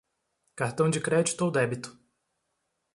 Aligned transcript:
Cartão 0.55 0.89
de 0.89 0.99
crédito 0.99 1.41
ou 1.43 1.51
débito 1.51 1.95